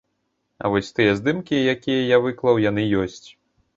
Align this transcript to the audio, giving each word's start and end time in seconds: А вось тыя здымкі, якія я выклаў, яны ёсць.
А 0.63 0.69
вось 0.75 0.89
тыя 0.99 1.11
здымкі, 1.19 1.59
якія 1.75 1.99
я 2.15 2.21
выклаў, 2.27 2.55
яны 2.69 2.87
ёсць. 3.05 3.25